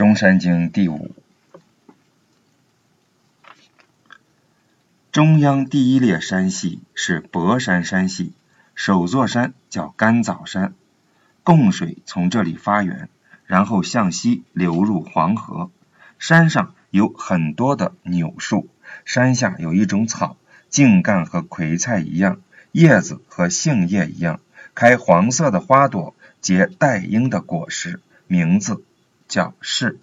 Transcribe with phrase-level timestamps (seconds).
[0.00, 1.10] 中山经第五，
[5.12, 8.32] 中央第一列山系是博山山系，
[8.74, 10.72] 首座山叫甘枣山，
[11.42, 13.10] 贡水从这里发源，
[13.44, 15.70] 然后向西流入黄河。
[16.18, 18.70] 山上有很多的柳树，
[19.04, 20.38] 山下有一种草，
[20.70, 22.40] 茎干和葵菜一样，
[22.72, 24.40] 叶子和杏叶一样，
[24.74, 28.82] 开黄色的花朵，结带缨的果实，名字。
[29.30, 30.00] 叫是，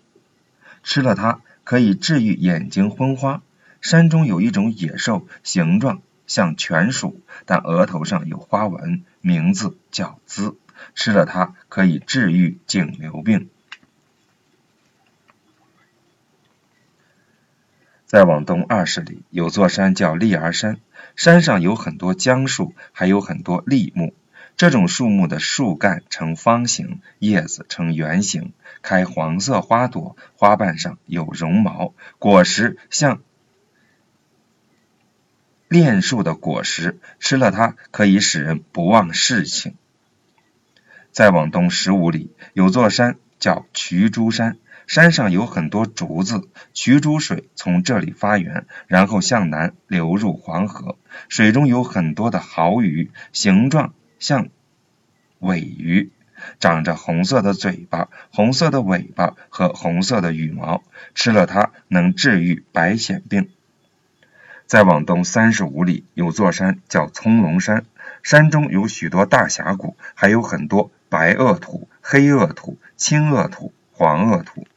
[0.84, 3.44] 吃了它可以治愈眼睛昏花。
[3.82, 10.56] 山中有一种野兽，形状像犬鼠，但额头上有花纹，名字叫兹。
[10.96, 13.50] 吃了它可以治愈颈瘤病。
[18.06, 20.80] 再往东二十里，有座山叫立儿山，
[21.18, 24.14] 山上有很多姜树，还有很多栗木。
[24.58, 33.22] 这种树木的树干呈方形，叶子呈圆形，开黄色花朵，花瓣上有绒毛，果实像
[35.68, 39.76] 炼树的果实，吃了它可以使人不忘事情。
[41.12, 50.98] 再往东十五里，有座山叫瞿珠山，山上有很多竹子，瞿珠水从这里发源，然后向南流入黄河，
[51.30, 53.94] 水中有很多的蚝鱼，形状。
[54.20, 54.50] 像
[55.40, 56.12] 尾鱼，
[56.60, 60.84] 长着红色的嘴巴、红色的尾巴和红色的羽毛，
[61.16, 63.50] 吃了它能治愈白癣病。
[64.66, 67.86] 再往东三十五里，有座山叫葱龙山，
[68.22, 74.68] 山中有许多大峡谷，还有很多白垩土、黑垩土、青垩土、黄垩土。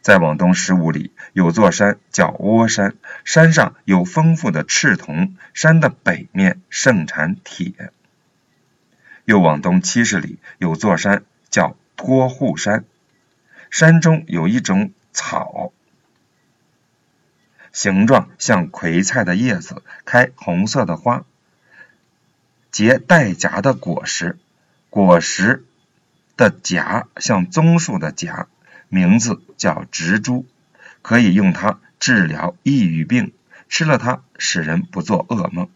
[0.00, 7.92] 再往东十五里，有座山叫窝山，山上有丰富的赤铜，山的北面盛产铁。
[9.28, 12.86] 又往东七十里，有座山叫托户山，
[13.68, 15.70] 山中有一种草，
[17.70, 21.26] 形状像葵菜的叶子，开红色的花，
[22.70, 24.38] 结带荚的果实，
[24.88, 25.62] 果实
[26.34, 28.46] 的荚像棕树的荚，
[28.88, 30.46] 名字叫植株，
[31.02, 33.34] 可以用它治疗抑郁病，
[33.68, 35.68] 吃了它使人不做噩梦。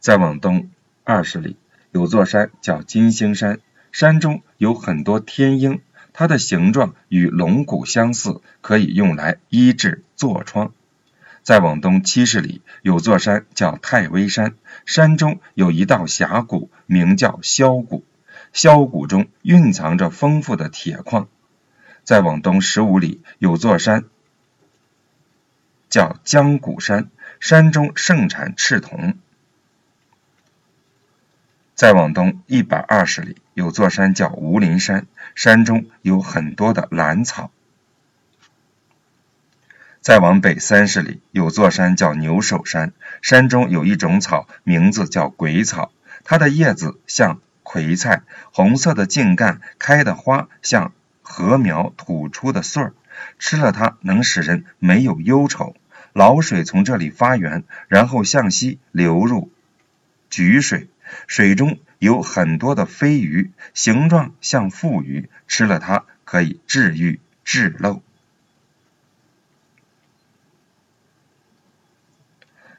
[0.00, 0.68] 再往东。
[1.02, 1.56] 二十里
[1.92, 3.58] 有座山叫金星山，
[3.90, 5.80] 山中有很多天鹰，
[6.12, 10.72] 它的形状与龙骨相似，可以用来医治痤疮。
[11.42, 14.54] 再往东七十里有座山叫太微山，
[14.86, 18.04] 山中有一道峡谷，名叫萧谷，
[18.52, 21.28] 萧谷中蕴藏着丰富的铁矿。
[22.04, 24.04] 再往东十五里有座山
[25.88, 29.16] 叫江谷山，山中盛产赤铜。
[31.80, 37.50] 再往东一百二十里，有座山叫吴林山，山中有很多的兰草。
[40.02, 42.92] 再往北三十里，有座山叫牛首山，
[43.22, 45.90] 山中有一种草，名字叫鬼草，
[46.22, 50.92] 它的叶子像葵菜，红色的茎干，开的花像
[51.22, 52.92] 禾苗吐出的穗儿，
[53.38, 55.74] 吃了它能使人没有忧愁。
[56.12, 59.50] 老水从这里发源，然后向西流入
[60.30, 60.89] 沮水。
[61.26, 68.02] 水中有很多的飞鱼，形状像腹鱼，吃了它可以治愈痔漏。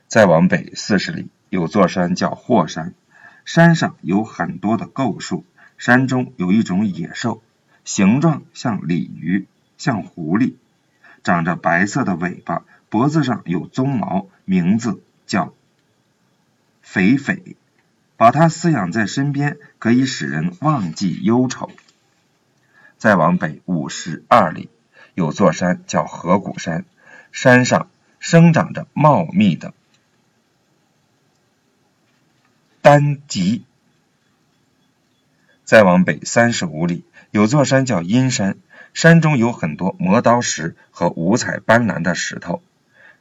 [0.08, 2.94] 再往北四十里，有座山叫霍山，
[3.46, 5.46] 山上有很多的构树，
[5.78, 7.42] 山中有一种野兽，
[7.86, 10.56] 形状像鲤鱼，像狐狸，
[11.24, 15.54] 长着白色的尾巴，脖子上有鬃毛，名字叫
[16.82, 17.56] 肥肥。
[18.22, 21.72] 把它饲养在身边，可以使人忘记忧愁。
[23.00, 24.70] 再往北五十二里，
[25.16, 26.86] 有座山叫河谷山，
[27.32, 27.90] 山上
[28.20, 29.74] 生长着茂密的
[32.84, 33.66] 丹棘。
[35.64, 38.60] 再往北三十五里，有座山叫阴山，
[38.94, 42.62] 山中有很多磨刀石和五彩斑斓的石头，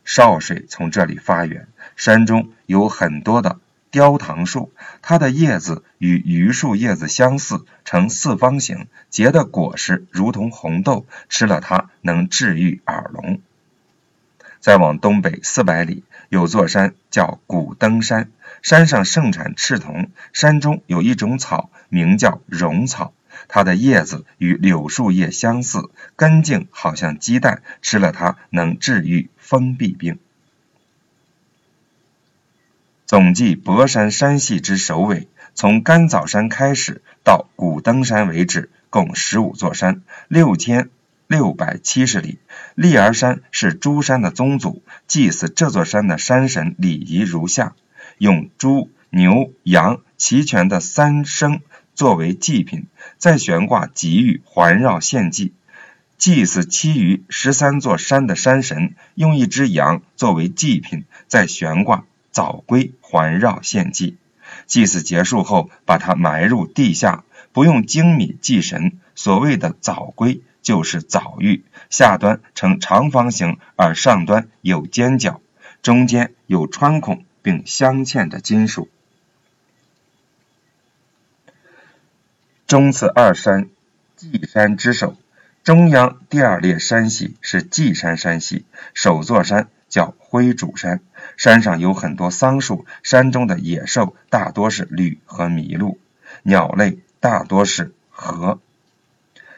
[0.05, 3.59] 少水从这里发源，山中有很多的。
[3.91, 4.73] 雕糖树，
[5.03, 13.41] 它的叶子与榆树叶子相似，呈四方形，结的果实如同红豆，吃了它能治愈耳聋。
[14.61, 18.31] 再往东北四百里，有座山叫古登山，
[18.63, 23.15] 山上盛产赤铜，山中有一种草，名叫绒草，
[23.49, 30.19] 它的叶子与柳树叶相似，根茎好像鸡蛋，吃了它能治愈风痹病。
[33.11, 40.91] 总计博山山系之首尾，从甘枣山开始到古登山为止，共十五座山，六千
[41.27, 42.39] 六百七十里。
[42.77, 47.75] 立儿山是诸山的宗祖，祭祀这座山的山神礼仪如下：
[48.19, 51.63] 用猪、牛、羊齐全的三牲
[51.97, 52.87] 作为祭品，
[53.19, 55.53] 再悬挂给予环绕献祭。
[56.17, 64.17] 祭祀其余十三座山的山神，用一只羊作为祭品，在悬挂早龟环绕献祭。
[64.67, 68.99] 祭祀结束后，把它埋入地下，不用精米祭神。
[69.15, 75.41] 所谓的早龟，就是早玉，下端呈长方形，而上端有尖角，
[75.83, 78.89] 中间有穿孔，并镶嵌着金属。
[82.67, 83.69] 中次二山，
[84.17, 85.17] 稷山之首。
[85.63, 91.01] 中央第二列山系是稷山山系，首座山叫灰主山，
[91.41, 95.99] 山上有很多桑树，山中的野兽大多是驴和麋鹿，
[96.43, 98.61] 鸟类大多是河。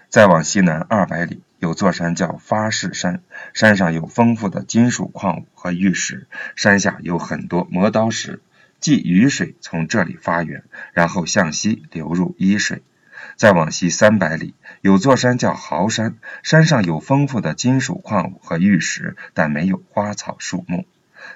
[0.09, 8.41] 再往西南二百里，有座山叫发誓山，山上有丰富的金属矿物和玉石，山下有很多磨刀石，
[8.79, 10.63] 即雨水从这里发源，
[10.93, 12.85] 然后向西流入伊水。
[13.35, 16.15] 再往西三百里，有座山叫豪山，
[16.45, 20.87] 山上有丰富的金属矿物和玉石，但没有花草树木。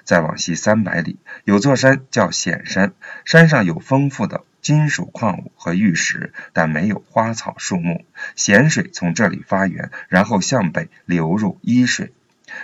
[0.03, 2.93] 再往西三百里，有座山叫显山，
[3.25, 8.05] 山上有丰富的金属矿物和玉石，但没有花草树木。
[8.35, 12.13] 咸水从这里发源，然后向北流入伊水，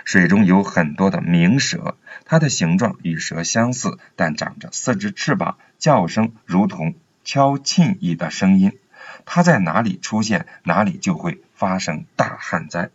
[0.04, 6.94] 水中有很多的鸣蛇，它的形状与蛇相似，但长着四只翅膀，叫声如同
[7.24, 8.78] 敲磬一的声音。
[9.26, 12.90] 它在哪里出现，哪里就会发生大旱灾。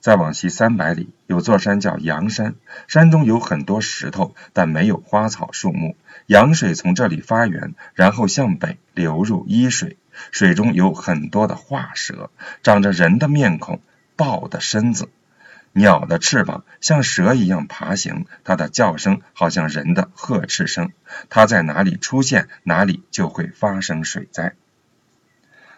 [0.00, 2.54] 再往西三百里，有座山叫阳山，
[2.86, 5.96] 山中有很多石头，但没有花草树木。
[6.26, 9.96] 阳水从这里发源，然后向北流入伊水，
[10.30, 12.30] 水中有很多的化蛇，
[12.62, 13.80] 长着人的面孔，
[14.16, 15.08] 豹的身子。
[15.72, 20.92] 鸟的翅膀像蛇一样爬行，它的叫声好像人的呵斥声。
[21.28, 24.54] 它在哪里出现，哪里就会发生水灾。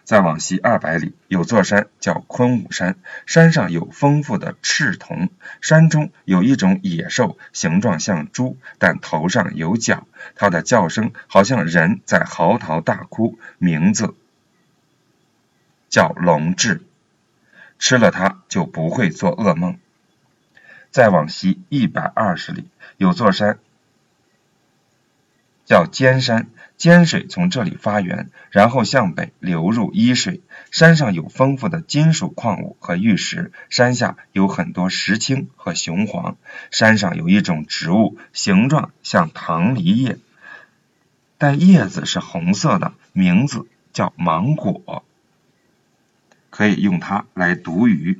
[0.03, 5.29] 再往西二百里，有座山叫昆武山，山上有丰富的赤铜，
[5.61, 10.07] 山中有一种野兽，形状像猪，但头上有角。
[10.35, 14.15] 它的叫声好像人在嚎啕大哭，名字
[15.89, 16.81] 叫龙志。
[17.79, 19.79] 吃了它就不会做噩梦。
[20.91, 22.67] 再往西一百二十里，
[22.97, 23.59] 有座山
[25.71, 30.41] 叫尖山，尖水从这里发源，然后向北流入伊水。
[30.69, 36.35] 山上有丰富的金属矿物和玉石，山下有很多石青和雄黄。
[36.71, 40.17] 山上有一种植物，形状像棠梨叶，
[41.37, 45.05] 但叶子是红色的，名字叫芒果，
[46.49, 48.19] 可以用它来毒鱼。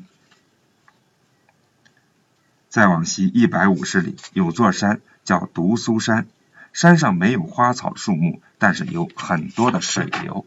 [2.70, 6.28] 再往西一百五十里，有座山叫独苏山，
[6.74, 10.46] 山上没有花草树木，但是有很多的水流。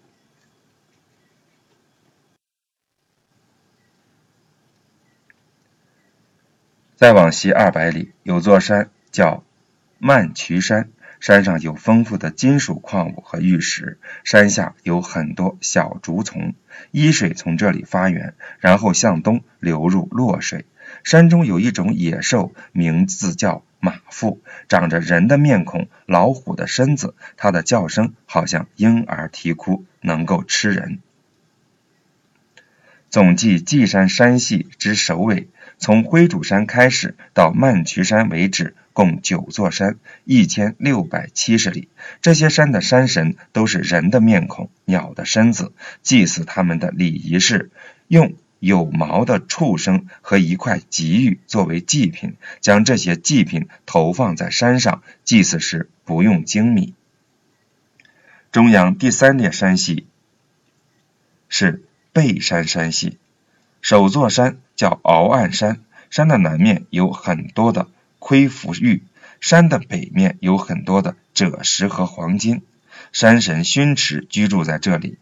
[6.97, 9.43] 再往西二百里，有座山叫
[9.99, 10.89] 曼渠山。
[11.21, 16.53] 山上有丰富的金属矿物和玉石，山下有很多小竹丛，
[16.91, 20.67] 伊水从这里发源，然后向东流入洛水。
[21.03, 31.01] 山中有一种野兽，名字叫马腹，长着人的面孔，老虎的身子，它的叫声好像婴儿啼哭，能够吃人。
[33.11, 41.89] 总计稷山山系之首尾，从灰主山开始到曼渠山为止，共九座山，一千六百七十里。
[42.23, 45.73] 这些山的山神都是人的面孔、鸟的身子。
[46.03, 47.71] 祭祀他们的礼仪是
[48.09, 48.33] 用
[48.65, 55.03] 有毛的畜生和一块吉玉作为祭品，将这些祭品投放在山上。
[55.25, 56.95] 祭祀时不用精米。
[58.51, 60.07] 中央第三列山系
[61.49, 61.85] 是。
[62.15, 63.19] 背山山系，
[63.83, 65.81] 首座山叫鳌岸山，
[66.11, 67.89] 山的南面有很多的
[68.21, 69.03] 窥浮玉，
[69.41, 72.63] 山的北面有很多的赭石和黄金，
[73.11, 75.19] 山神熏池居住在这里。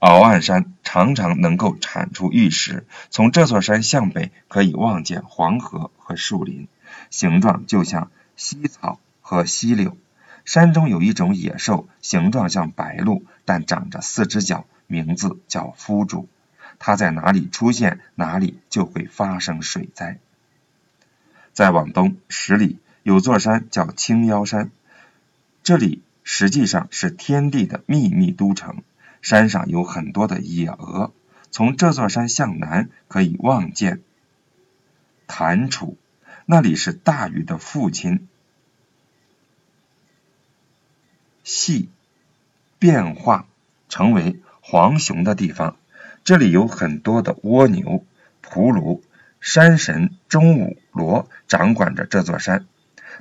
[0.00, 6.68] 鳌岸山常常能够产出玉石，从这座山向北可以望见黄河和树林，
[7.10, 9.96] 形状就像溪草和溪柳。
[10.44, 14.66] 山中有一种野兽，形状像白鹿，但长着四只脚。
[14.86, 16.28] 名字叫夫主，
[16.78, 20.18] 它在哪里出现，哪里就会发生水灾。
[21.54, 24.70] 再往东十里，有座山叫青腰山，
[25.62, 28.82] 这里实际上是天地的秘密都城。
[29.24, 31.12] 山上有很多的野鹅。
[31.50, 34.02] 从这座山向南，可以望见
[35.26, 35.96] 谭楚，
[36.44, 38.28] 那里是大禹的父亲
[41.42, 41.88] 系
[42.78, 43.46] 变化
[43.88, 45.78] 成为黄熊的地方。
[46.22, 48.04] 这里有很多的蜗牛、
[48.42, 49.02] 蒲芦。
[49.40, 52.66] 山神钟武罗掌管着这座山，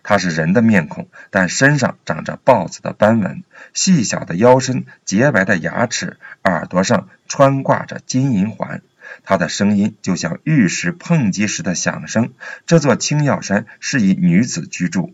[0.02, 8.82] 他是人的面孔，但身上长着豹子的斑纹，细小的腰身，洁白的牙齿，耳朵上穿挂着金银环。
[9.24, 12.34] 他的声音就像玉石碰击时的响声。
[12.66, 15.14] 这座青药山是以女子居住。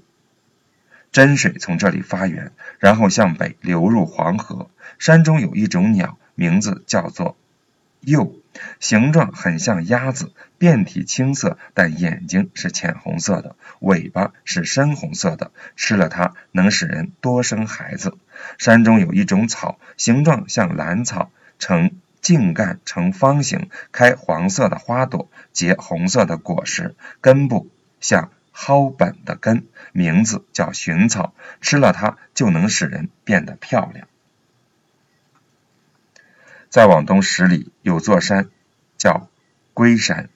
[1.11, 4.69] 真水从这里发源，然后向北流入黄河。
[4.99, 7.35] 山中有一种鸟，名字叫做
[8.01, 8.33] 鼬。
[8.79, 15.51] 形状很像鸭子，遍体青色，但眼睛是浅红色的，尾巴是深红色的。
[15.75, 18.17] 吃了它能使人多生孩子。
[18.57, 21.91] 山中有一种草，形状像兰草，呈
[22.21, 27.69] 茎干呈方形，开黄色的花朵，结红色的果实，根部
[28.01, 31.33] 像蒿本的根，名字叫寻草。
[31.61, 34.07] 吃了它就能使人变得漂亮。
[36.69, 38.49] 再往东十里有座山，
[38.97, 39.27] 叫
[39.73, 40.29] 龟山。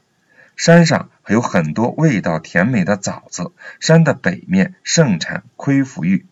[0.55, 3.51] 山上还有很多味道甜美的枣子。
[3.79, 6.25] 山的北面盛产亏浮玉，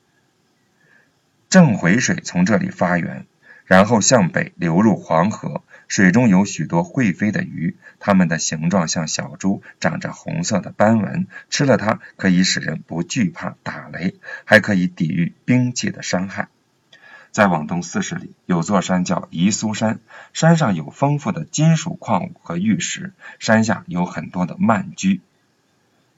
[1.49, 3.25] 正回水从这里发源，
[3.65, 5.63] 然后向北流入黄河。
[5.87, 11.27] 水中有许多会飞的鱼，它们的形状像小猪，长着红色的斑纹。
[11.49, 14.15] 吃了它可以使人不惧怕打雷，
[14.45, 16.47] 还可以抵御兵器的伤害。
[17.31, 19.99] 再往东四十里，有座山叫宜苏山，
[20.33, 25.21] 山上有丰富的金属矿物和玉石，山下有很多的鳗居。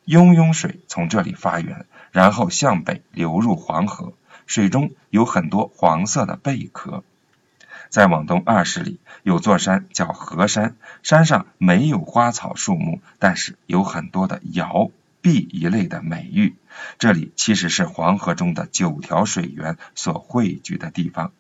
[0.06, 4.14] 雍雍水从这里发源，然后向北流入黄河，
[4.48, 7.04] 水中有很多黄色的贝壳。
[7.90, 14.90] 再往东二十里，有座山叫河山，山上没有花草树木，但是有很多的瑶。
[15.22, 16.54] 碧一类的美玉，
[17.00, 21.32] 这里其实是黄河中的九条水源所汇聚的地方。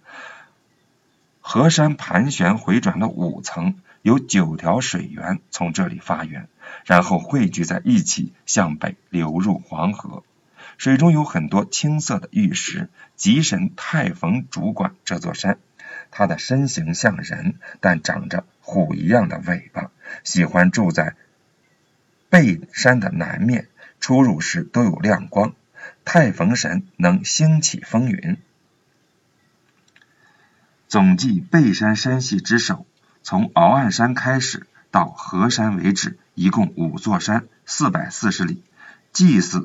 [1.42, 6.48] 河山盘旋回转了五层，有九条水源从这里发源，
[6.86, 10.24] 然后汇聚在一起，向北流入黄河。
[10.78, 12.90] 水中有很多青色的玉石。
[13.16, 15.60] 吉神太逢主管这座山，
[16.12, 19.92] 他的身形像人，但长着虎一样的尾巴，
[20.24, 21.16] 喜欢住在
[22.30, 23.68] 背山的南面。
[24.04, 25.54] 出入时都有亮光，
[26.04, 28.38] 太逢神能兴起风云。
[30.90, 32.86] 总计背山山系之首，
[33.22, 38.62] 从鳌岸山开始到河山为止，一共五座山，四百四十里。
[39.14, 39.64] 祭祀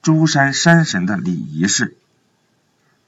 [0.00, 1.96] 诸山山神的礼仪是：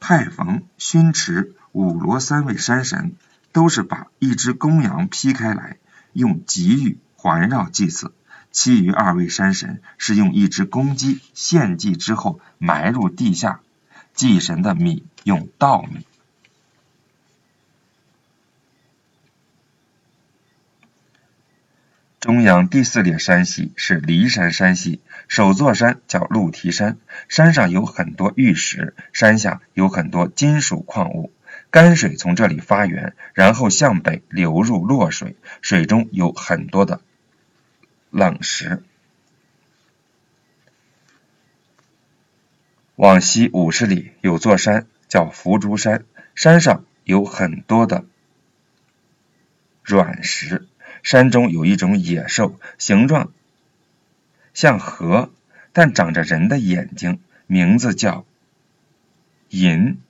[0.01, 3.15] 太逢、熏池、五罗三位山神
[3.53, 5.77] 都是把一只公羊劈开来，
[6.11, 8.13] 用吉玉环绕祭祀。
[8.51, 13.61] 其余二位山神是用一只公鸡献祭之后埋入地下，
[14.13, 16.05] 祭神的米用稻米。
[22.19, 26.97] 中央第四列山系是骊山山系，首座山叫鹿蹄山，
[27.29, 31.31] 山上有很多玉石，山下有很多金属矿物，
[31.71, 36.99] 甘水从这里发源，然后向北流入洛水，水中有很多的。
[38.09, 38.83] 冷石。
[42.95, 46.03] 往西五十里有座山叫伏竹山，
[46.35, 48.05] 山上有很多的
[49.83, 50.67] 软石。
[51.01, 53.31] 山中有一种野兽，形状
[54.53, 55.31] 像河，
[55.71, 58.25] 但长着人的眼睛，名字叫
[59.47, 60.01] 银。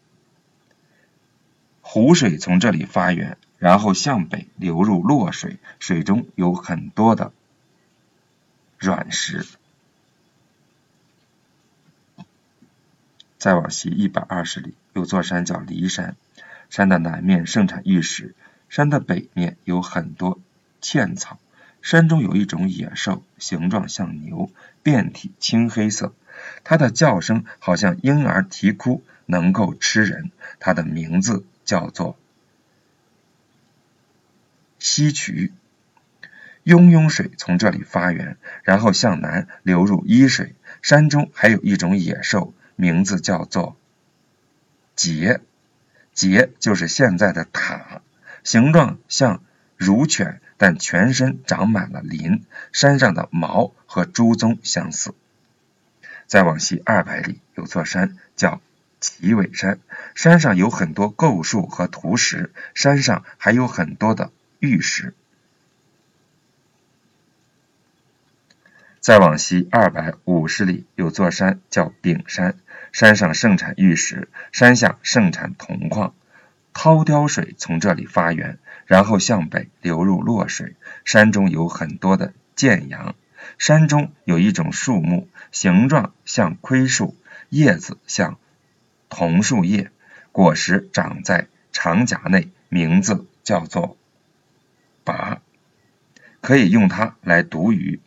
[1.82, 7.34] 湖水从这里发源，然后向北流入洛水，水中有很多的。
[8.80, 9.46] 软石。
[13.38, 16.16] 再往西一百二十里，有座山叫骊山，
[16.70, 18.36] 山的南面盛产玉石，
[18.68, 20.40] 山的北面有很多
[20.82, 21.40] 茜草。
[21.82, 24.52] 山中有一种野兽，形状像牛，
[24.84, 26.14] 遍体青黑色，
[26.66, 30.32] 它的叫声好像婴儿啼哭，能够吃人。
[30.60, 32.18] 它的名字叫做
[34.80, 35.54] 西渠。
[36.64, 40.56] 雍雍水从这里发源，然后向南流入伊水。
[40.82, 43.76] 山中还有一种野兽，名字叫做
[44.96, 45.40] 桀。
[46.16, 48.02] 桀就是现在的塔，
[48.44, 49.44] 形状像
[49.78, 55.14] 乳犬，但全身长满了鳞，山上的毛和猪鬃相似。
[56.28, 58.62] 再往西二百里，有座山叫
[59.00, 59.80] 齐尾山，
[60.14, 65.14] 山上有很多构树和图石，山上还有很多的玉石。
[69.10, 72.60] 再往西二百五十里，有座山叫丙山，
[72.92, 76.14] 山上盛产玉石，山下盛产铜矿。
[76.74, 80.76] 涛雕水从这里发源，然后向北流入洛水。
[81.06, 83.16] 山中有很多的涧阳。
[83.58, 87.18] 山中有一种树木，形状像盔树，
[87.50, 88.38] 叶子像
[89.10, 89.90] 桐树叶，
[90.32, 93.98] 果实长在长荚内，名字叫做
[95.04, 95.42] 拔，
[96.42, 98.00] 可以用它来毒鱼。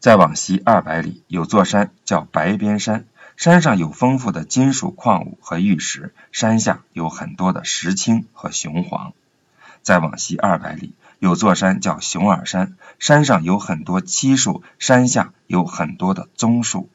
[0.00, 3.04] 再往西二百里，有座山叫白边山，
[3.36, 9.12] 山上有丰富的金属矿物和玉石，山下有很多的石青和雄黄。
[9.82, 16.88] 再往西二百里，有座山叫熊耳山，山上有很多漆树，山下有很多的棕树。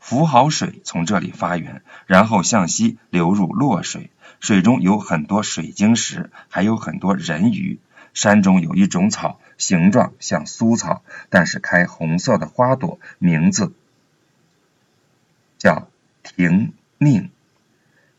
[0.00, 7.78] 福好水从这里发源，然后向西流入洛水，水中有很多水晶石，还有很多人鱼。
[8.12, 13.72] 山中有一种草，形状像苏草，但是开红色的花朵，名字
[15.56, 15.88] 叫
[16.22, 17.30] 亭宁，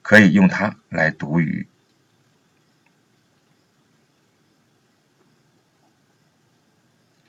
[0.01, 1.67] 可以用它来读鱼。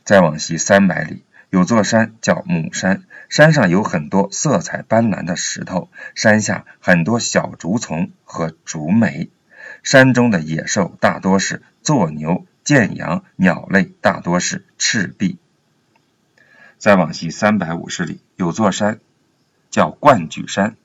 [0.03, 9.29] 再往西三百里，有座山叫母山，山上有很多色彩斑斓的石头，山下很多小竹丛和竹梅。
[9.83, 12.47] 山中的野兽大多是作牛。
[12.67, 15.39] 建阳鸟类大多是赤壁。
[16.79, 18.99] 再往西三百五十里，有座山
[19.71, 20.77] 叫冠举山，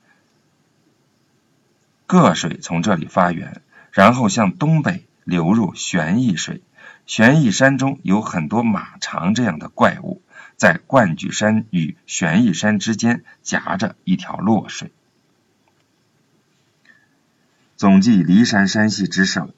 [2.06, 6.62] 各水从这里发源，然后向东北流入玄义水。
[7.04, 10.22] 玄义山中有很多马肠这样的怪物，
[10.56, 14.92] 在冠举山与玄义山之间夹着一条洛水。
[17.76, 19.52] 总计骊山山系之首。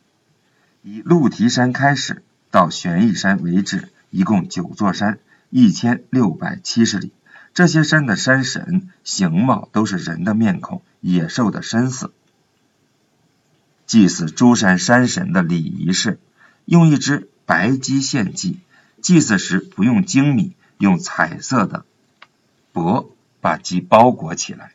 [0.86, 5.18] 以鹿蹄山开始到玄义山为止，一共九座山，
[5.48, 7.10] 一千六百七十里。
[7.54, 12.12] 这些山的山神形貌都是人的面孔，野兽的身子。
[13.86, 16.20] 祭祀诸山山神的礼仪是
[16.66, 18.60] 用一只白鸡献祭，
[19.00, 21.86] 祭祀时不用精米，用彩色的
[22.74, 23.06] 帛
[23.40, 24.73] 把鸡包裹起来。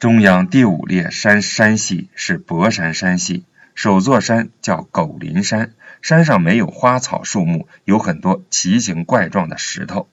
[0.00, 10.08] 中央第五列山山系是博山山系，首座山叫狗林山，山上没有花草树木，有很多奇形怪状的石头。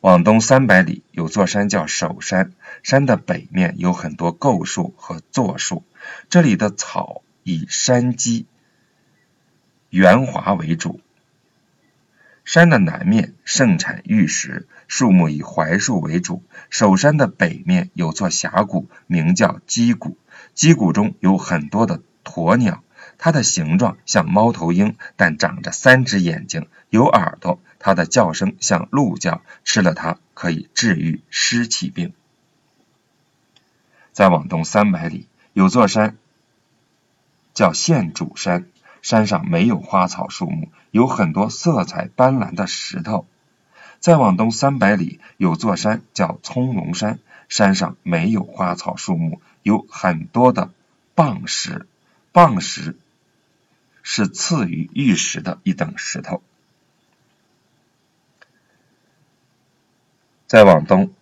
[0.00, 2.52] 往东三百里有座山叫首山，
[2.84, 5.82] 山的北面有很多构树和座树，
[6.28, 8.46] 这里的草以山鸡、
[9.88, 11.00] 圆滑为主。
[12.50, 16.42] 山的南面盛产玉石，树木以槐树为主。
[16.68, 20.18] 首山的北面有座峡谷，名叫鸡谷。
[20.52, 22.82] 鸡谷中有很多的鸵鸟，
[23.18, 27.60] 它的形状像猫头鹰，但长着三只眼睛，有耳朵。
[27.78, 32.12] 它的叫声像鹿叫，吃了它可以治愈湿气病。
[34.10, 36.16] 再往东三百里，有座山
[37.54, 38.66] 叫县主山。
[39.02, 43.26] 山上没有花草树木，有很多色彩斑斓的石头。
[43.98, 50.70] 再往东三百里，有座山叫葱茏山，山上没有花草树木，有很多的
[51.14, 51.86] 蚌石。
[52.32, 52.96] 蚌石
[54.02, 56.42] 是次于玉石的一等石头。
[60.46, 61.12] 再往东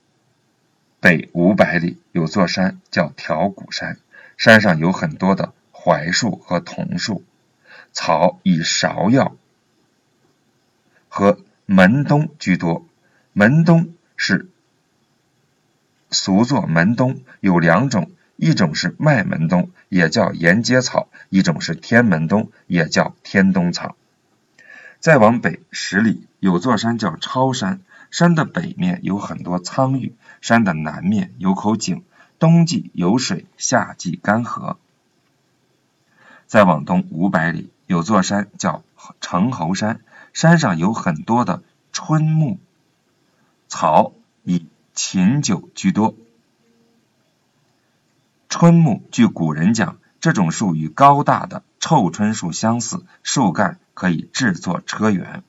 [1.00, 3.98] 北五百里，有座山叫条谷山，
[4.36, 7.24] 山上有很多的槐树和桐树。
[7.92, 9.36] 草以芍药
[11.08, 12.86] 和门冬居多，
[13.32, 14.48] 门冬是
[16.10, 23.96] 俗作门冬，有两种，一种是麦门冬，也叫沿阶草；一种是天门冬，也叫天冬草。
[25.00, 32.02] 再往北十里，有座山叫超山，山的北面有很多苍玉，山的南面有口井，
[32.38, 34.76] 冬季有水，夏季干涸。
[36.46, 37.70] 再往东五百里。
[37.88, 38.84] 有座山叫
[39.22, 40.02] 城侯山，
[40.34, 42.58] 山上有很多的春木，
[43.66, 44.12] 草
[44.44, 46.14] 以琴酒居多。
[48.50, 55.40] 春木据古人讲，这种树与高大的臭椿树相似，树干可以制作车辕。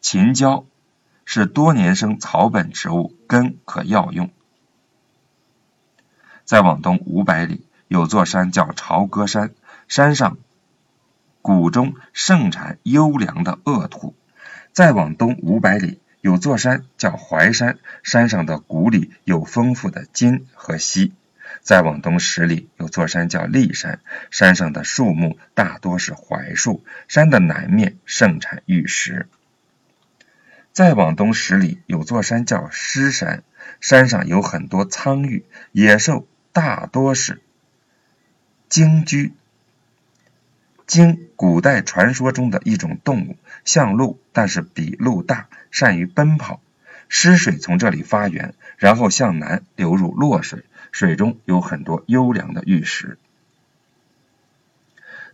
[0.00, 0.64] 秦椒
[1.24, 4.30] 是多年生草本植物，根可药用。
[6.44, 9.52] 再往东五百里，有座山叫朝歌山。
[9.88, 10.38] 山上
[11.42, 14.14] 谷中盛产优良的恶土，
[14.72, 21.12] 再往东五百里，有座山叫淮山，山上的谷里有丰富的金和锡。
[21.60, 29.28] 再往东十里，有座山叫骊山，山上的树木大多是槐树，山的南面盛产玉石。
[30.72, 33.44] 再往东十里，有座山叫狮山，
[33.80, 37.40] 山上有很多苍玉，野兽大多是
[38.68, 39.32] 鲸居。
[40.86, 46.60] 鲸，古代传说中的一种动物，像鹿，但是比鹿大，善于奔跑。
[47.08, 50.64] 狮水从这里发源，然后向南流入洛水。
[50.92, 53.18] 水中有很多优良的玉石。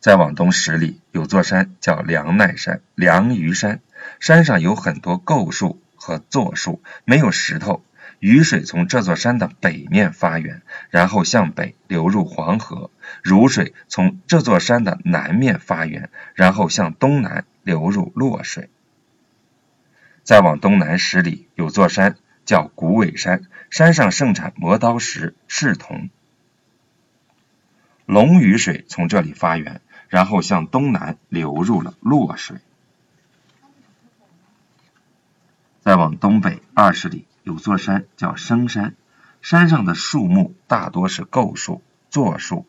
[0.01, 3.81] 再往东十里，有座山叫梁奈山、梁榆山，
[4.21, 7.83] 山上有很多构树和座树，没有石头。
[8.21, 12.91] 雨水从这座山的北面发源，然后向北流入黄河；
[13.23, 18.71] 汝水从这座山的南面发源，然后向东南流入洛水。
[20.23, 22.17] 再往东南十里，有座山。
[22.47, 26.11] 叫古尾山，山上盛产磨刀石、赤铜。
[28.07, 32.57] 龙鱼水从这里发源，然后向东南流入了洛水。
[35.81, 38.97] 再往东北二十里，有座山叫生山，
[39.43, 42.67] 山上的树木大多是构树、座树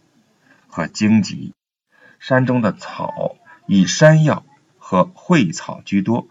[0.71, 1.53] 和荆棘，
[2.17, 3.35] 山中的草
[3.67, 4.43] 以山药
[4.79, 6.27] 和蕙草居多，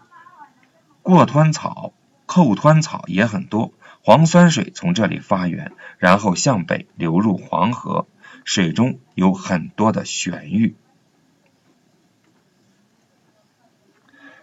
[1.01, 1.93] 过湍草。
[2.27, 8.07] 寇湍草也很多，黄酸水从这里发源，然后向北流入黄河，
[8.45, 10.73] 水中有很多的玄玉。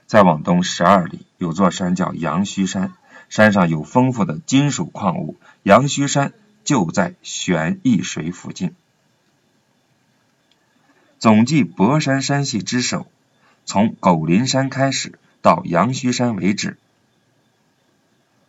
[0.06, 2.92] 再往东十二里，有座山叫阳虚山，
[3.30, 5.36] 山上有丰富的金属矿物。
[5.62, 6.34] 阳虚山
[6.64, 8.74] 就在玄义水附近。
[11.18, 13.08] 总计博山山系之首，
[13.66, 16.76] 从狗林山开始到阳虚山为止。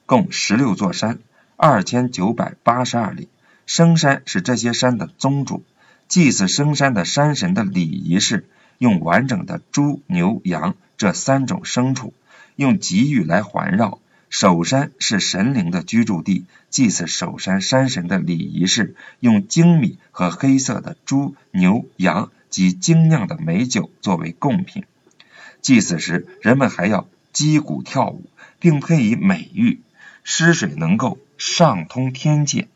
[0.06, 1.18] 共十六座山，
[1.58, 3.28] 二千九百八十二里。
[3.66, 5.64] 生山是这些山的宗主。
[6.08, 12.14] 祭祀生山的山神的礼仪是用完整的猪、牛、羊这三种牲畜，
[12.56, 14.00] 用吉玉来环绕。
[14.30, 24.84] 守山是神灵的居住地，祭祀守山山神的礼仪是用精米和黑色的猪、牛、羊及精酿的美酒作为贡品。
[25.62, 29.82] 祭祀时，人们还要击鼓跳舞，并配以美玉。
[30.24, 32.68] 湿水能够上通天界，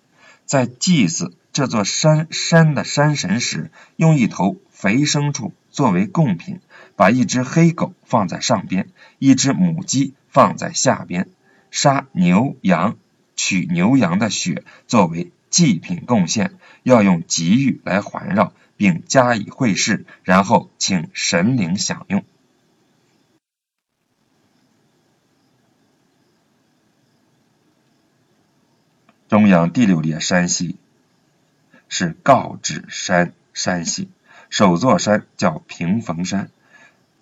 [0.46, 6.60] 在祭祀这座山山的山神时，用一头肥牲畜作为贡品，
[6.96, 8.88] 把一只黑狗放在上边，
[9.20, 11.30] 一只母鸡放在下边，
[11.70, 12.98] 杀牛羊，
[13.36, 22.26] 取牛羊的血作为祭品贡献，要用吉玉来环绕，并加以会试，然后请神灵享用。
[29.30, 30.76] 中央第六列山系
[31.88, 34.10] 是告指山山系，
[34.50, 36.50] 首座山叫平逢山。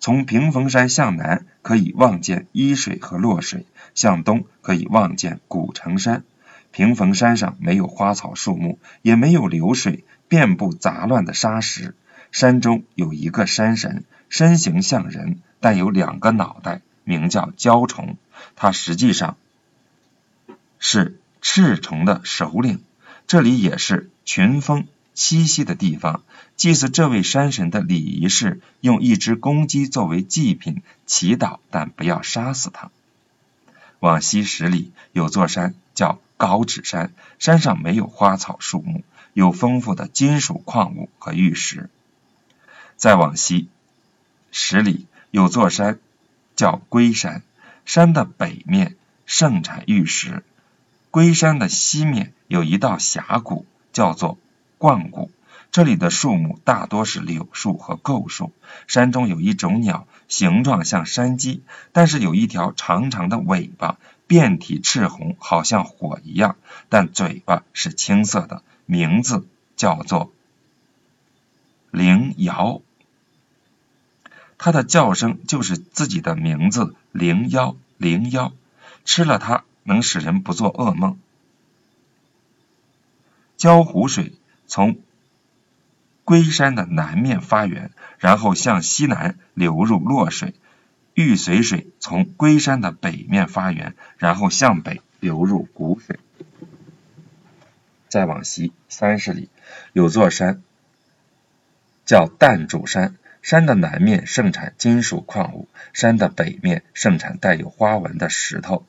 [0.00, 6.24] 从平逢山向南可以望见伊水和洛水，向东可以望见古城山。
[6.72, 11.94] 平逢山上没有花草树木，也没有流水，遍布杂乱的沙石。
[12.30, 18.16] 山中有一个山神，身形像人，但有两个脑袋，名叫蛟虫。
[18.56, 19.36] 他实际上
[20.78, 21.18] 是。
[21.44, 22.84] 赤虫的首领，
[23.26, 26.22] 这里也是群峰栖息的地方。
[26.54, 32.92] 祭祀这位山神的礼仪是用一只公鸡作为祭品，祈祷，但不要杀死它。
[33.98, 41.90] 往西十里有座山叫高指山，山上没有花草树木，有丰富的金属矿物和玉石。
[42.96, 43.68] 再往西
[44.50, 45.98] 十里有座山
[46.54, 47.42] 叫龟山，
[47.84, 50.44] 山的北面盛产玉石。
[51.10, 54.38] 龟山的西面有一道峡谷，叫做
[54.78, 55.30] 冠谷。
[55.70, 58.52] 这里的树木大多是柳树和构树。
[58.86, 66.56] 山中有一种鸟，形状像山鸡，但是有一条长长的尾巴，遍体赤红，好像火一样，
[66.90, 70.32] 但嘴巴是青色的，名字叫做
[71.90, 72.82] 灵瑶。
[74.58, 77.76] 它的叫声就是自己的名字灵妖。
[77.96, 78.52] 灵妖
[79.04, 79.64] 吃了它。
[79.84, 81.18] 能使人不做噩梦。
[83.56, 84.32] 焦湖水
[84.68, 85.00] 从
[86.22, 90.54] 龟山的南面发源，然后向西南流入洛水；
[91.14, 96.20] 玉髓水从龟山的北面发源，然后向北流入谷水。
[98.12, 99.48] 再往西三十里，
[99.94, 100.62] 有座山
[102.04, 108.84] 叫淡主山，山的南面盛产金属矿物，山的北面盛产带有花纹的石头。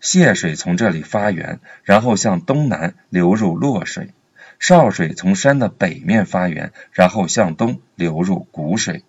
[0.00, 4.14] 泄水从这里发源，然后向东南流入洛水。
[4.58, 9.04] 少水从山的北面发源，然后向东流入谷水。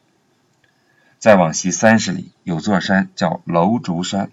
[1.18, 4.32] 再往西三十里，有座山叫楼竹山，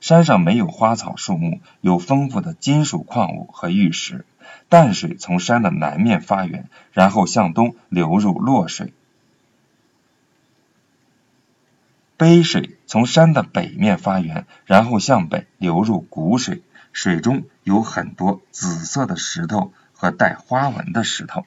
[0.00, 4.24] 山上没有花草树木，有丰富的金属矿物和玉石。
[4.68, 8.92] 淡水从山的南面发源，然后向东流入洛水。
[12.16, 19.72] 杯水从山的北面发源，然后向北流入谷水，水中有很多紫色的石头。
[20.00, 21.44] 和带花纹的石头。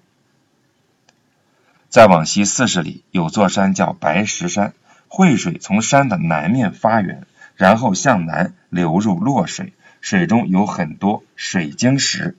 [1.88, 4.74] 再往西四十里，有座山叫白石山，
[5.08, 12.36] 汇水从山的南面发源，然后向南流入洛水，水中有很多水晶石。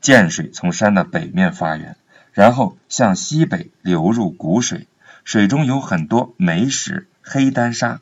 [0.00, 1.96] 涧水从山的北面发源，
[2.32, 4.86] 然后向西北流入谷水，
[5.24, 8.00] 水中有很多煤石、黑丹砂。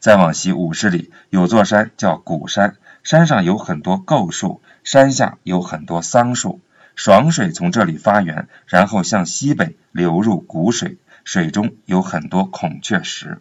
[0.00, 2.76] 再往西五十里，有座山叫古山。
[3.02, 6.60] 山上有很多构树，山下有很多桑树。
[6.96, 13.40] 爽水从这里发源，然后向西北流入谷水，水中有很多孔雀石。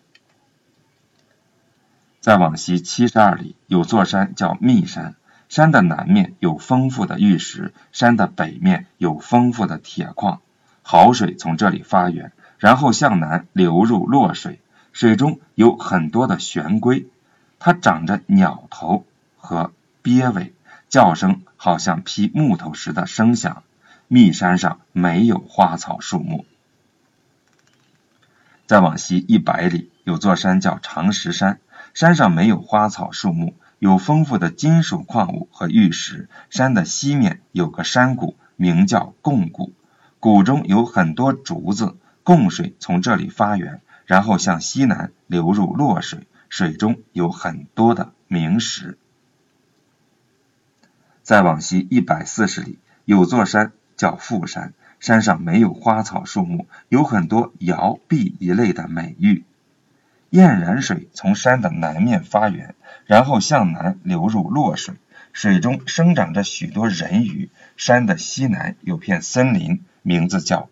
[2.21, 5.15] 再往西七十二里，有座山叫密山，
[5.49, 10.41] 山的南面有丰富的玉石，山的北面有丰富的铁矿。
[10.81, 14.61] 好水从这里发源，然后向南流入洛水，
[14.93, 17.07] 水中有很多的玄龟，
[17.59, 19.05] 它长着鸟头。
[19.35, 20.53] 和鳖尾，
[20.87, 23.63] 叫声好像劈木头时的声响。
[24.07, 26.45] 密山上没有花草树木。
[28.65, 31.59] 再往西一百里，有座山叫长石山，
[31.93, 36.29] 山上没有花草树木，有丰富的金属矿物和玉石。
[36.49, 39.73] 山的西面有个山谷，名叫贡谷，
[40.19, 41.97] 谷中有很多竹子。
[42.23, 48.97] 贡水从这里发源，然后向西南流入洛水，水中有很多的明石。
[51.21, 54.73] 再往西一百四十里，有座山叫富山，
[55.03, 59.43] 山上没有花草树木，有很多瑶碧一类的美玉。
[60.29, 62.73] 燕然水从山的南面发源，
[63.05, 64.95] 然后向南流入洛水，
[65.33, 67.49] 水中生长着许多人鱼。
[67.75, 70.69] 山的西南有片森林，名字叫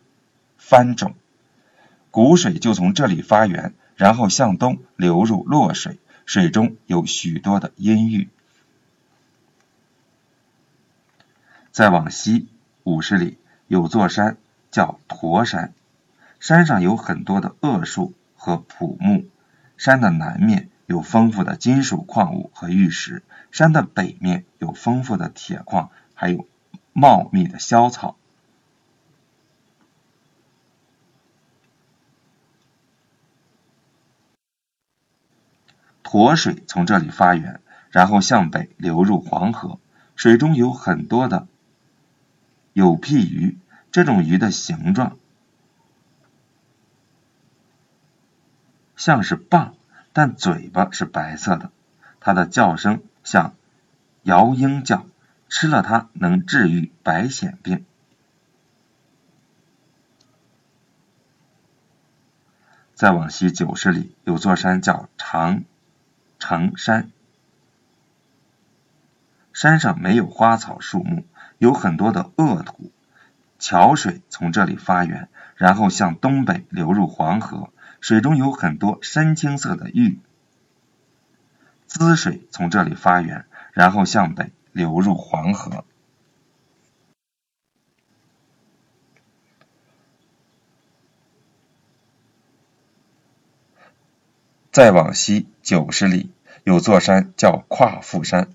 [0.58, 1.13] 番种。
[2.10, 8.30] 谷水就从这里发源，然后向东流入洛水，水中有许多的阴郁。
[11.74, 12.48] 再往西
[12.86, 13.38] 五十里，
[13.71, 14.36] 有座山
[14.69, 15.73] 叫驼山，
[16.41, 19.29] 山上有很多的恶树和朴木。
[19.77, 26.45] 山的南面有丰富的金属矿物和玉石，山的北面有丰富的铁矿，还有
[26.91, 28.17] 茂密的萧草。
[36.03, 39.79] 驼水从这里发源，然后向北流入黄河，
[40.17, 41.47] 水中有很多的。
[42.73, 43.57] 有屁鱼，
[43.91, 45.17] 这种鱼的形状
[48.95, 49.73] 像是蚌，
[50.13, 51.71] 但嘴巴是白色的。
[52.19, 53.56] 它的叫声像
[54.23, 55.06] 摇鹰叫，
[55.49, 57.84] 吃了它能治愈白癣病。
[62.93, 65.63] 再往西九十里，有座山叫长
[66.38, 67.12] 城山，
[69.51, 71.25] 山上没有花草树木。
[71.58, 72.91] 有很多的恶土，
[73.62, 77.69] 桥水从这里发源，然后向东北流入黄河，
[78.02, 80.19] 水中有很多深青色的玉。
[81.86, 85.86] 滋水从这里发源，然后向北流入黄河。
[94.71, 96.32] 再往西九十里，
[96.63, 98.50] 有座山叫跨富山。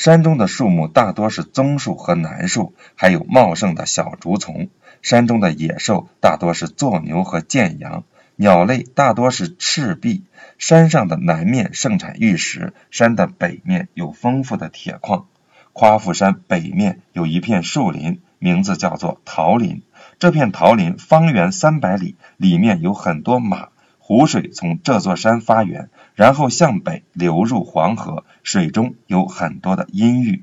[0.00, 4.70] 山中的树木大多是棕树和楠树，还有茂盛的小竹丛。
[5.02, 10.24] 山中的野兽大多是坐牛和见羊，鸟类大多是赤壁。
[10.56, 15.26] 山上的南面盛产玉石，山的北面有丰富的铁矿。
[15.74, 19.82] 夸父山北面有一片树林，名字叫做桃林。
[20.18, 23.68] 这片桃林方圆三百里，里面有很多马。
[24.10, 30.42] 湖水从这座山发源，然后向北流入黄河，水中有很多的阴郁。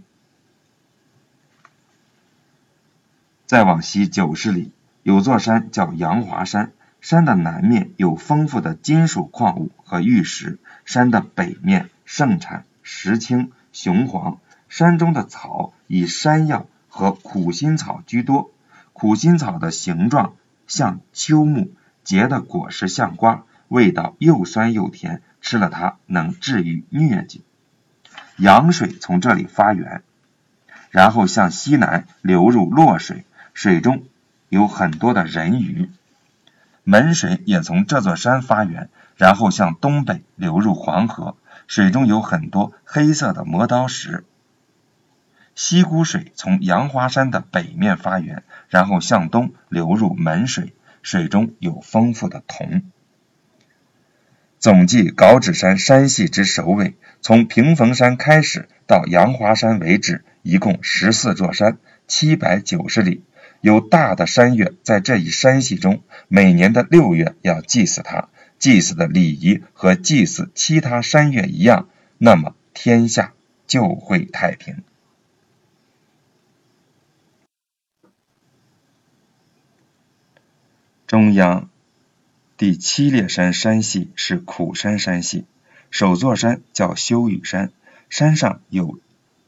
[3.46, 4.72] 再往西九十里，
[5.04, 14.40] 有座山叫阳华山，山的南面有丰富的金属矿物和玉石，山的北面盛产石青、雄黄。
[14.70, 18.50] 山中的草以山药和苦心草居多。
[18.94, 20.36] 苦心草的形状
[20.68, 21.72] 像秋木，
[22.06, 27.44] 结的果实像瓜，味道又酸又甜，吃了它能治愈疟疾。
[28.38, 30.04] 羊水从这里发源，
[30.92, 34.04] 然后向西南流入洛水，水中
[34.50, 35.90] 有很多的人鱼。
[36.84, 41.36] 门水也从这座山发源，然后向东北流入黄河，
[41.68, 44.24] 水中有很多黑色的磨刀石。
[45.54, 52.84] 西沽水从杨花山的北面发源，然后向东流入门水，水中有丰富的铜。
[54.60, 63.24] 总计稿纸山山系之首尾，从平逢山开始到杨华山为止，一共十四座山，七百九十里。
[63.62, 73.34] 有大的山岳在这一山系中，每年的六月要祭祀它，祭祀的礼仪和祭祀其他山岳一样，那么天下
[73.66, 74.84] 就会太平。
[81.08, 81.70] 中央
[82.58, 85.46] 第七列山山系是苦山山系，
[85.92, 87.72] 首座山叫修雨山，
[88.10, 88.98] 山上有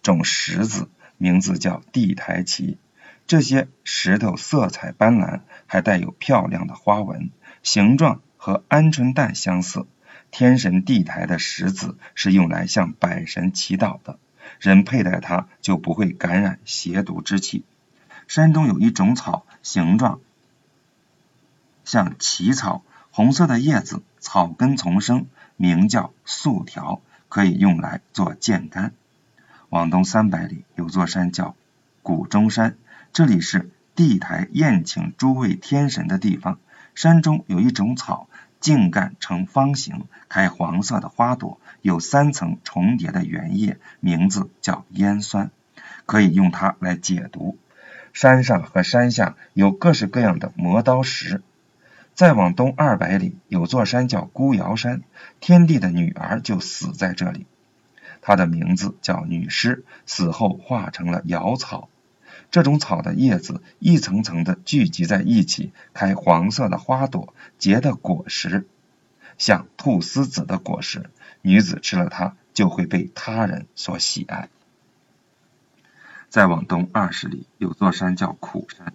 [0.04, 2.78] 种石子，名字叫地台旗。
[3.26, 7.32] 这些石头色彩斑斓，还带有漂亮的花纹，
[7.64, 9.88] 形状和鹌鹑蛋相似。
[10.30, 14.20] 天神地台的石子是用来向百神祈祷的，
[14.60, 17.64] 人佩戴它就不会感染邪毒之气。
[18.28, 20.20] 山中有一种草，形状。
[21.84, 25.26] 像奇草，红色的叶子，草根丛生，
[25.58, 28.94] 名叫素条，可以用来做箭杆。
[29.70, 31.56] 往东三百里有座山叫
[32.02, 32.78] 谷中山，
[33.12, 36.60] 这里是地台宴请诸位天神的地方。
[36.96, 45.50] 山中有一种草，茎干呈方形，开黄色的花朵，有三层重叠的圆叶，名字叫烟酸，
[46.06, 47.58] 可以用它来解毒。
[48.14, 51.42] 山上和山下有各式各样的磨刀石。
[52.20, 55.04] 再往东二百里，有座山叫孤瑶山，
[55.40, 57.46] 天帝的女儿就死在这里，
[58.22, 61.88] 她的名字叫女尸，死后化成了瑶草。
[62.52, 68.68] 这种草的叶子一层层的聚集在一起，开黄色的花朵，结的果实
[69.38, 71.10] 像菟丝子的果实，
[71.42, 74.50] 女子吃了它就会被他人所喜爱。
[76.28, 78.92] 再往东二十里，有座山叫苦山。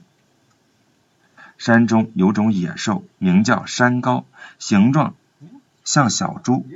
[1.64, 4.26] 山中有种野兽，名叫山高，
[4.58, 5.14] 形状
[5.82, 6.66] 像小猪，